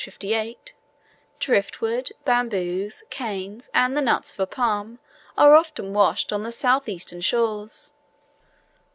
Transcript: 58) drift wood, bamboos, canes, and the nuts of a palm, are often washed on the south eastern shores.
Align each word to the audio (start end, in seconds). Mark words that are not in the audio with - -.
58) 0.03 0.73
drift 1.37 1.79
wood, 1.79 2.11
bamboos, 2.25 3.03
canes, 3.11 3.69
and 3.71 3.95
the 3.95 4.01
nuts 4.01 4.33
of 4.33 4.39
a 4.39 4.47
palm, 4.47 4.97
are 5.37 5.53
often 5.53 5.93
washed 5.93 6.33
on 6.33 6.41
the 6.41 6.51
south 6.51 6.89
eastern 6.89 7.21
shores. 7.21 7.91